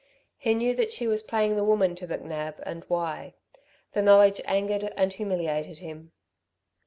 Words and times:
He 0.39 0.55
knew 0.55 0.73
that 0.77 0.91
she 0.91 1.05
was 1.07 1.21
playing 1.21 1.55
the 1.55 1.63
woman 1.63 1.93
to 1.97 2.07
McNab, 2.07 2.55
and 2.63 2.83
why. 2.87 3.35
The 3.93 4.01
knowledge 4.01 4.41
angered 4.45 4.91
and 4.97 5.13
humiliated 5.13 5.77
him. 5.77 6.11